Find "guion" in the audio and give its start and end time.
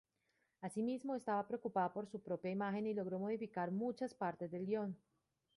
4.65-4.97